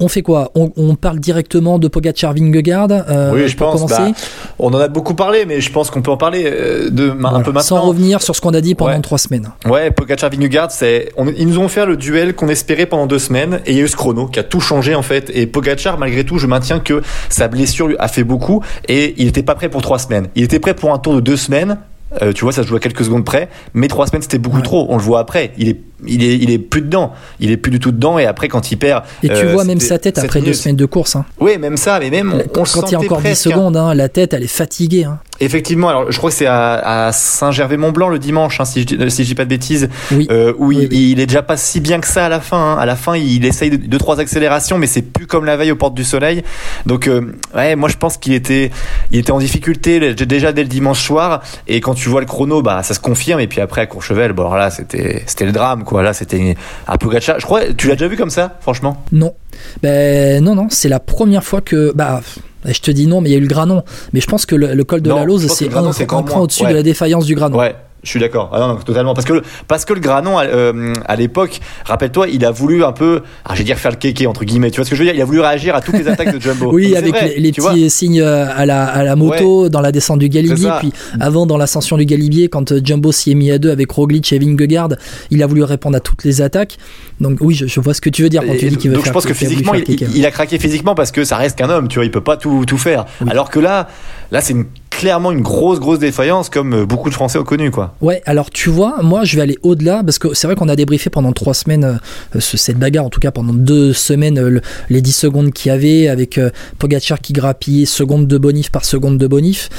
[0.00, 0.52] on fait quoi?
[0.54, 3.84] On, parle directement de Pogacar Vingegaard euh, Oui, je pense.
[3.86, 4.08] Bah,
[4.58, 7.14] on en a beaucoup parlé, mais je pense qu'on peut en parler euh, de un
[7.14, 7.60] peu maintenant.
[7.60, 9.50] Sans revenir sur ce qu'on a dit pendant trois semaines.
[9.66, 13.60] Ouais, Pogacar Vingegaard, c'est ils nous ont fait le duel qu'on espérait pendant deux semaines,
[13.66, 15.30] et il y a eu ce chrono qui a tout changé en fait.
[15.34, 19.26] Et Pogacar, malgré tout, je maintiens que sa blessure lui a fait beaucoup, et il
[19.26, 20.28] n'était pas prêt pour trois semaines.
[20.34, 21.78] Il était prêt pour un tour de deux semaines.
[22.22, 24.62] Euh, tu vois, ça se joue à quelques secondes près, mais trois semaines c'était beaucoup
[24.62, 24.86] trop.
[24.88, 25.52] On le voit après.
[25.58, 27.12] Il est il est, il est plus dedans.
[27.40, 28.18] Il est plus du tout dedans.
[28.18, 29.04] Et après, quand il perd.
[29.22, 31.16] Et tu euh, vois même sa tête après deux semaines de course.
[31.16, 31.24] Hein.
[31.40, 31.98] Oui, même ça.
[31.98, 32.34] Mais même.
[32.34, 33.34] On, quand il y a encore 10 hein.
[33.34, 35.04] secondes, hein, la tête, elle est fatiguée.
[35.04, 35.18] Hein.
[35.40, 39.44] Effectivement, alors je crois que c'est à, Saint-Gervais-Mont-Blanc le dimanche, si je, si dis pas
[39.44, 42.76] de bêtises, euh, où il, est déjà pas si bien que ça à la fin.
[42.76, 45.70] À la fin, il essaye de, deux trois accélérations, mais c'est plus comme la veille
[45.70, 46.42] aux portes du soleil.
[46.86, 48.72] Donc, euh, ouais, moi je pense qu'il était,
[49.12, 51.40] il était en difficulté déjà dès le dimanche soir.
[51.68, 53.38] Et quand tu vois le chrono, bah ça se confirme.
[53.38, 56.02] Et puis après à Courchevel, bon alors là c'était, c'était le drame quoi.
[56.02, 56.56] Là c'était
[56.86, 57.40] un Pogacar.
[57.40, 59.02] Je crois, tu l'as déjà vu comme ça, franchement?
[59.12, 59.34] Non.
[59.82, 62.20] Ben non non, c'est la première fois que bah
[62.64, 63.82] je te dis non, mais il y a eu le granon.
[64.12, 66.74] Mais je pense que le, col de la Lose, c'est un, un point au-dessus de
[66.74, 67.58] la défaillance du granon.
[67.58, 67.74] Ouais.
[68.04, 68.50] Je suis d'accord.
[68.52, 69.12] Ah non, totalement.
[69.12, 73.22] Parce que, parce que le Granon, euh, à l'époque, rappelle-toi, il a voulu un peu,
[73.44, 74.70] ah, je vais dire faire le kéké, entre guillemets.
[74.70, 75.16] Tu vois ce que je veux dire?
[75.16, 76.70] Il a voulu réagir à toutes les attaques de Jumbo.
[76.72, 80.28] oui, avec les, petits signes euh, à la, à la moto, dans la descente du
[80.28, 80.70] Galibier.
[80.78, 83.90] Puis avant, dans l'ascension du Galibier, quand euh, Jumbo s'y est mis à deux avec
[83.90, 84.90] Roglic et Vingegaard,
[85.30, 86.78] il a voulu répondre à toutes les attaques.
[87.20, 89.06] Donc oui, je, vois ce que tu veux dire quand tu dis qu'il veut donc
[89.06, 91.88] je pense que physiquement, il, a craqué physiquement parce que ça reste qu'un homme.
[91.88, 93.06] Tu vois, il peut pas tout, tout faire.
[93.28, 93.88] Alors que là,
[94.30, 94.54] là, c'est
[94.98, 97.94] clairement une grosse, grosse défaillance comme beaucoup de Français ont connu, quoi.
[98.00, 100.74] Ouais, alors tu vois, moi je vais aller au-delà parce que c'est vrai qu'on a
[100.74, 102.00] débriefé pendant trois semaines
[102.34, 104.60] euh, cette bagarre, en tout cas pendant deux semaines, euh,
[104.90, 108.84] les 10 secondes qu'il y avait avec euh, Pogacar qui grappillait seconde de bonif par
[108.84, 109.70] seconde de bonif.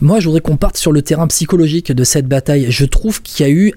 [0.00, 2.66] moi, je voudrais qu'on parte sur le terrain psychologique de cette bataille.
[2.70, 3.74] Je trouve qu'il y a eu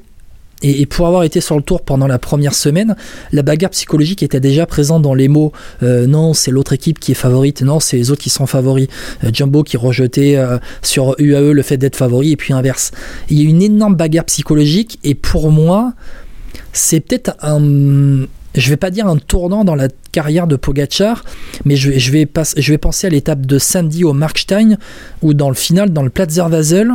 [0.63, 2.95] et, pour avoir été sur le tour pendant la première semaine,
[3.31, 5.51] la bagarre psychologique était déjà présente dans les mots
[5.83, 8.87] euh, non, c'est l'autre équipe qui est favorite, non, c'est les autres qui sont favoris.
[9.23, 12.91] Euh, Jumbo qui rejetait euh, sur UAE le fait d'être favori, et puis inverse.
[13.29, 15.93] Il y a une énorme bagarre psychologique, et pour moi,
[16.73, 18.25] c'est peut-être un.
[18.55, 21.23] Je vais pas dire un tournant dans la carrière de Pogachar,
[21.65, 24.77] mais je, vais, je vais, penser à l'étape de samedi au Markstein,
[25.21, 26.91] où dans le final, dans le Platzer Vasel,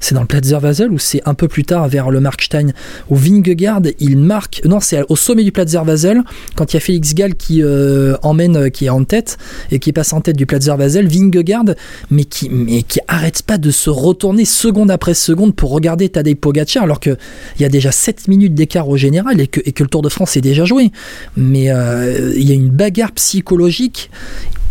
[0.00, 2.72] c'est dans le Platzerwasel ou c'est un peu plus tard vers le Markstein
[3.10, 6.22] où Vingegaard il marque non c'est au sommet du Platzerwasel
[6.54, 9.38] quand il y a Félix Gall qui euh, emmène euh, qui est en tête
[9.70, 11.74] et qui passe en tête du Platzerwasel Vingegaard
[12.10, 16.36] mais qui mais qui arrête pas de se retourner seconde après seconde pour regarder Tadej
[16.36, 17.16] Pogacar alors que
[17.58, 20.02] il y a déjà 7 minutes d'écart au général et que, et que le Tour
[20.02, 20.90] de France est déjà joué.
[21.36, 24.10] Mais euh, il y a une bagarre psychologique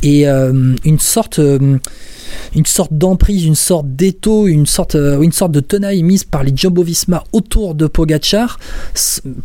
[0.03, 1.39] et une sorte
[2.55, 6.43] une sorte d'emprise, une sorte d'étau, une sorte, euh, une sorte de tenaille mise par
[6.43, 8.59] les Jumbo-Visma autour de Pogachar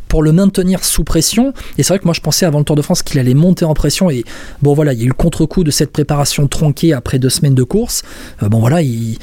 [0.09, 1.53] pour le maintenir sous pression.
[1.79, 3.65] Et c'est vrai que moi je pensais avant le Tour de France qu'il allait monter
[3.65, 4.11] en pression.
[4.11, 4.25] Et
[4.63, 7.55] bon voilà, il y a eu le contre-coup de cette préparation tronquée après deux semaines
[7.55, 8.03] de course.
[8.43, 9.19] Euh, bon voilà, il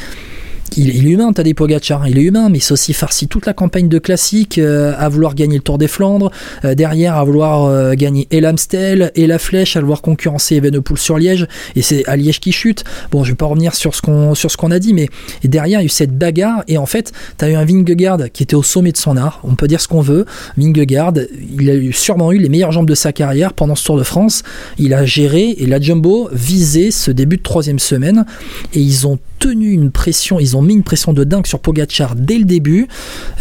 [0.75, 3.53] il, est humain, Tadej Pogacar, il est humain, mais il s'est aussi farci toute la
[3.53, 6.31] campagne de classique euh, à vouloir gagner le Tour des Flandres,
[6.65, 10.97] euh, derrière à vouloir euh, gagner et l'Amstel et la Flèche, à vouloir concurrencer Evenepoel
[10.97, 12.83] sur Liège, et c'est à Liège qui chute.
[13.11, 15.07] Bon, je vais pas revenir sur ce qu'on sur a dit, mais
[15.43, 18.31] derrière il y a eu cette bagarre, et en fait, tu as eu un Vingegaard
[18.33, 20.25] qui était au sommet de son art, on peut dire ce qu'on veut.
[20.57, 21.13] Vingegaard,
[21.59, 24.43] il a sûrement eu les meilleures jambes de sa carrière pendant ce Tour de France,
[24.77, 28.25] il a géré, et la Jumbo visait ce début de troisième semaine,
[28.73, 32.15] et ils ont tenu une pression, ils ont mis une pression de dingue sur Pogachar
[32.15, 32.87] dès le début.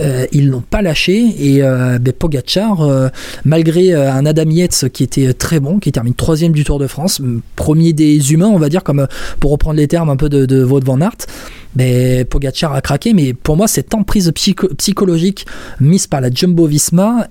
[0.00, 3.08] Euh, ils l'ont pas lâché et euh, ben, Pogachar, euh,
[3.44, 7.20] malgré un Adam Yates qui était très bon, qui termine troisième du Tour de France,
[7.54, 9.06] premier des humains, on va dire, comme
[9.40, 11.26] pour reprendre les termes un peu de, de van Aert.
[11.74, 14.32] Ben, a craqué, mais pour moi, cette emprise
[14.78, 15.46] psychologique
[15.78, 17.28] mise par la Jumbo Visma,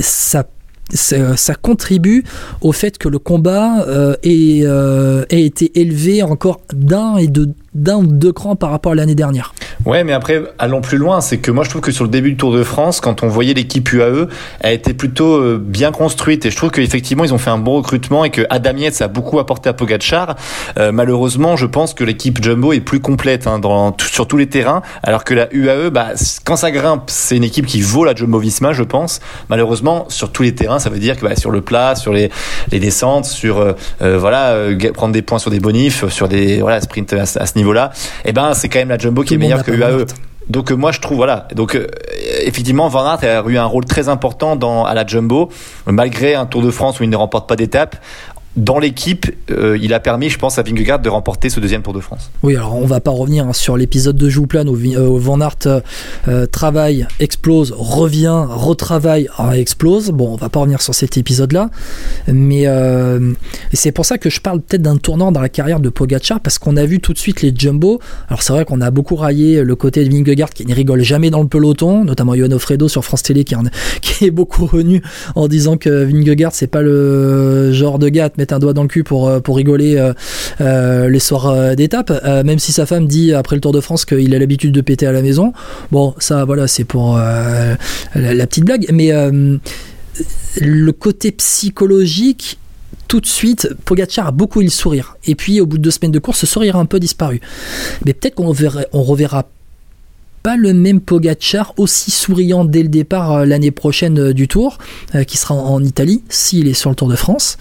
[0.00, 0.44] ça
[0.92, 2.24] ça, contribue
[2.60, 3.86] au fait que le combat
[4.22, 8.94] ait, ait, été élevé encore d'un et de d'un ou deux crans par rapport à
[8.94, 9.54] l'année dernière.
[9.86, 11.22] Ouais, mais après, allons plus loin.
[11.22, 13.28] C'est que moi, je trouve que sur le début du Tour de France, quand on
[13.28, 14.28] voyait l'équipe UAE,
[14.60, 16.44] elle était plutôt euh, bien construite.
[16.44, 19.08] Et je trouve qu'effectivement, ils ont fait un bon recrutement et que Adam Yates a
[19.08, 20.36] beaucoup apporté à Pogacar.
[20.78, 24.48] Euh, malheureusement, je pense que l'équipe Jumbo est plus complète hein, dans, sur tous les
[24.48, 24.82] terrains.
[25.02, 26.08] Alors que la UAE, bah,
[26.44, 29.20] quand ça grimpe, c'est une équipe qui vaut la Jumbo-Visma, je pense.
[29.48, 32.30] Malheureusement, sur tous les terrains, ça veut dire que bah, sur le plat, sur les,
[32.70, 34.56] les descentes, sur euh, voilà,
[34.92, 37.92] prendre des points sur des bonifs, sur des voilà, sprints à, à ce niveau-là,
[38.26, 40.06] eh ben c'est quand même la Jumbo qui est meilleure que UAE.
[40.48, 41.46] Donc euh, moi je trouve voilà.
[41.54, 41.86] Donc euh,
[42.42, 45.50] effectivement Van Aert a eu un rôle très important dans à la Jumbo
[45.86, 47.96] malgré un Tour de France où il ne remporte pas d'étape
[48.56, 51.92] dans l'équipe, euh, il a permis, je pense, à Vingegaard de remporter ce deuxième Tour
[51.92, 52.32] de France.
[52.42, 55.82] Oui, alors on va pas revenir hein, sur l'épisode de Jouplane où, où Van Aert
[56.26, 60.10] euh, travaille, explose, revient, retravaille, ah, explose.
[60.10, 61.70] Bon, on va pas revenir sur cet épisode-là,
[62.26, 63.32] mais euh,
[63.72, 66.58] c'est pour ça que je parle peut-être d'un tournant dans la carrière de Pogacar parce
[66.58, 68.00] qu'on a vu tout de suite les jumbo.
[68.28, 71.30] Alors c'est vrai qu'on a beaucoup raillé le côté de Vingegaard qui ne rigole jamais
[71.30, 73.54] dans le peloton, notamment Johan Fredo sur France Télé qui,
[74.02, 75.02] qui est beaucoup revenu
[75.36, 78.88] en disant que Vingegaard c'est pas le genre de gars mettre un doigt dans le
[78.88, 80.12] cul pour, euh, pour rigoler euh,
[80.60, 82.10] euh, les soirs d'étape,
[82.44, 85.06] même si sa femme dit après le Tour de France qu'il a l'habitude de péter
[85.06, 85.52] à la maison.
[85.92, 87.76] Bon, ça, voilà, c'est pour la,
[88.46, 88.86] petite blague.
[88.92, 89.10] Mais
[90.60, 92.58] le côté psychologique,
[93.08, 95.16] tout de suite, Pogacar a beaucoup eu le sourire.
[95.26, 97.40] Et puis, au bout de deux semaines de course, ce sourire a un peu disparu.
[98.04, 98.52] Mais peut-être qu'on
[98.92, 99.44] on reverra
[100.42, 104.78] pas le même Pogacar aussi souriant dès le départ euh, l'année prochaine euh, du Tour,
[105.14, 107.58] euh, qui sera en, Italie, s'il est sur le Tour de France.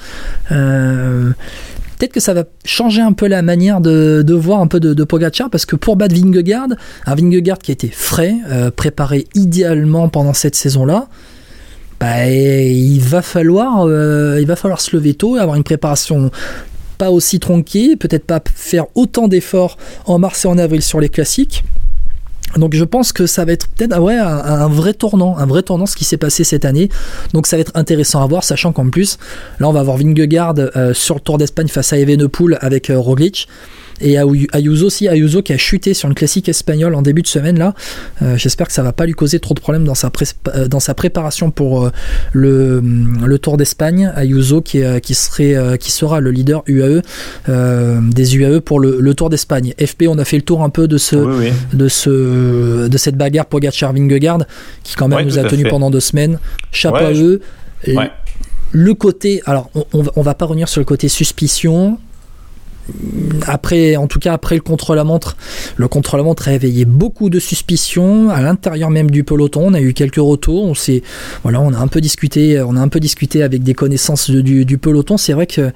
[0.50, 5.50] Peut-être que ça va changer un peu la manière de, voir un peu de, Pogacar,
[5.50, 6.70] parce que pour battre Vingegaard,
[7.06, 8.36] un Vingegaard qui a été frais,
[8.78, 11.10] préparé idéalement pendant cette saison-là,
[12.00, 13.86] bah, il va falloir,
[14.40, 16.32] il va falloir se lever tôt avoir une préparation
[16.98, 21.10] pas aussi tronquée, peut-être pas faire autant d'efforts en mars et en avril sur les
[21.10, 21.66] classiques.
[22.58, 25.62] Donc je pense que ça va être peut-être ah ouais, un, vrai tournant, un vrai
[25.62, 26.90] tournant ce qui s'est passé cette année.
[27.34, 29.18] Donc ça va être intéressant à voir, sachant qu'en plus,
[29.60, 32.98] là on va avoir Vingegaard euh, sur le Tour d'Espagne face à Evenepoel avec euh,
[32.98, 33.48] Roglic.
[34.02, 37.58] Et Ayuso aussi, Ayuso qui a chuté sur une classique espagnole en début de semaine
[37.58, 37.74] là.
[38.22, 40.12] Euh, j'espère que ça va pas lui causer trop de problèmes dans sa,
[40.56, 41.92] euh, dans sa préparation pour euh,
[42.34, 44.12] le, le, Tour d'Espagne.
[44.16, 47.02] Ayuso qui, qui, serait, qui sera le leader UAE
[47.48, 49.74] des UAE pour le, le Tour d'Espagne.
[49.80, 51.16] FP, on a fait le tour un peu de ce,
[51.74, 54.40] de ce, de cette bagarre Pogacar Vingegaard
[54.84, 56.40] qui quand même nous a tenu pendant deux semaines.
[56.72, 57.42] Chapeau à eux.
[58.72, 61.98] Le côté, alors on, on, va pas revenir sur le côté suspicion,
[63.48, 65.38] après, en tout cas après le contre-la-montre,
[65.76, 69.68] le contre-la-montre a éveillé beaucoup de suspicions à l'intérieur même du peloton.
[69.68, 70.64] On a eu quelques retours.
[70.64, 71.04] On s'est,
[71.44, 74.78] voilà, on a un peu discuté, on a un peu discuté avec des connaissances du,
[74.78, 75.18] peloton.
[75.18, 75.72] C'est vrai que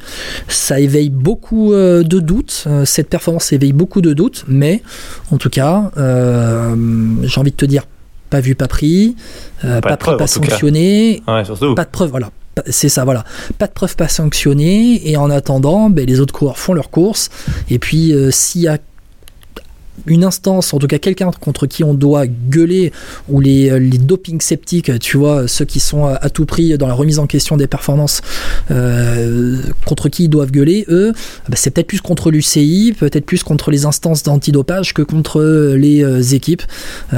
[0.47, 2.65] ça éveille beaucoup euh, de doutes.
[2.67, 4.81] Euh, cette performance éveille beaucoup de doutes, mais
[5.31, 6.75] en tout cas, euh,
[7.23, 7.83] j'ai envie de te dire,
[8.29, 9.15] pas vu, pas pris,
[9.61, 12.31] pas, preuve, pas sanctionné, pas de preuve, voilà,
[12.67, 13.23] c'est ça, voilà.
[13.57, 17.29] Pas de preuves pas sanctionnées, et en attendant, ben, les autres coureurs font leur course,
[17.69, 18.77] et puis euh, s'il y a
[20.05, 22.91] une instance, en tout cas quelqu'un contre qui on doit gueuler,
[23.29, 26.87] ou les, euh, les doping sceptiques, tu vois, ceux qui sont à, tout prix dans
[26.87, 28.21] la remise en question des performances,
[28.71, 31.13] euh, contre qui ils doivent gueuler, eux,
[31.47, 35.41] bah, c'est peut-être plus contre l'UCI, peut-être plus contre les instances d'antidopage que contre
[35.75, 36.63] les euh, équipes,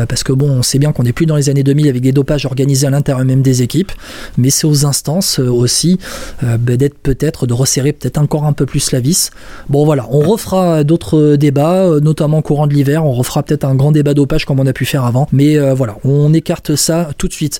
[0.09, 2.11] parce que bon, on sait bien qu'on n'est plus dans les années 2000 avec des
[2.11, 3.91] dopages organisés à l'intérieur même des équipes,
[4.37, 5.99] mais c'est aux instances aussi
[6.41, 9.31] bah, d'être peut-être, de resserrer peut-être encore un peu plus la vis.
[9.69, 12.41] Bon voilà, on refera d'autres débats, notamment
[12.73, 13.05] l'hiver.
[13.05, 15.27] On refera peut-être un grand débat dopage comme on a pu faire avant.
[15.31, 17.53] Mais euh, voilà, on écarte ça tout de suite.